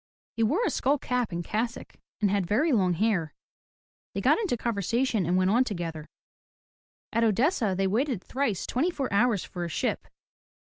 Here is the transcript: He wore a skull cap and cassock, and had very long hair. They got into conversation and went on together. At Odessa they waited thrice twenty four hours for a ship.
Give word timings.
He 0.35 0.41
wore 0.41 0.63
a 0.65 0.71
skull 0.71 0.97
cap 0.97 1.31
and 1.31 1.43
cassock, 1.43 1.93
and 2.21 2.31
had 2.31 2.47
very 2.47 2.71
long 2.71 2.93
hair. 2.93 3.35
They 4.15 4.21
got 4.21 4.39
into 4.39 4.57
conversation 4.57 5.27
and 5.27 5.37
went 5.37 5.51
on 5.51 5.63
together. 5.63 6.07
At 7.13 7.23
Odessa 7.23 7.75
they 7.77 7.85
waited 7.85 8.23
thrice 8.23 8.65
twenty 8.65 8.89
four 8.89 9.13
hours 9.13 9.43
for 9.43 9.63
a 9.63 9.69
ship. 9.69 10.07